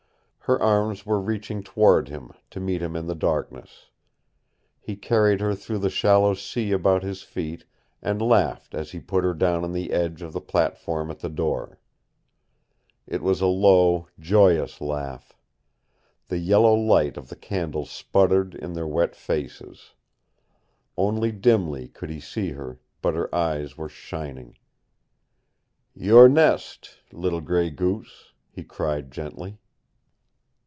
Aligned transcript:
Her 0.45 0.61
arms 0.61 1.05
were 1.05 1.21
reaching 1.21 1.63
toward 1.63 2.09
him, 2.09 2.33
to 2.49 2.59
meet 2.59 2.81
him 2.81 2.93
in 2.97 3.07
the 3.07 3.15
darkness. 3.15 3.85
He 4.81 4.97
carried 4.97 5.39
her 5.39 5.55
through 5.55 5.77
the 5.77 5.89
shallow 5.89 6.33
sea 6.33 6.73
about 6.73 7.03
his 7.03 7.21
feet 7.21 7.63
and 8.01 8.21
laughed 8.21 8.75
as 8.75 8.91
he 8.91 8.99
put 8.99 9.23
her 9.23 9.33
down 9.33 9.63
on 9.63 9.71
the 9.71 9.93
edge 9.93 10.21
of 10.21 10.33
the 10.33 10.41
platform 10.41 11.09
at 11.09 11.19
the 11.19 11.29
door. 11.29 11.79
It 13.07 13.21
was 13.21 13.39
a 13.39 13.45
low, 13.47 14.09
joyous 14.19 14.81
laugh. 14.81 15.37
The 16.27 16.39
yellow 16.39 16.73
light 16.75 17.15
of 17.15 17.29
the 17.29 17.37
candle 17.37 17.85
sputtered 17.85 18.53
in 18.53 18.73
their 18.73 18.87
wet 18.87 19.15
faces. 19.15 19.93
Only 20.97 21.31
dimly 21.31 21.87
could 21.87 22.09
he 22.09 22.19
see 22.19 22.49
her, 22.53 22.77
but 23.01 23.13
her 23.15 23.33
eyes 23.33 23.77
were 23.77 23.87
shining. 23.87 24.57
"Your 25.93 26.27
nest, 26.27 26.97
little 27.13 27.39
Gray 27.41 27.69
Goose," 27.69 28.33
he 28.51 28.65
cried 28.65 29.11
gently. 29.11 29.57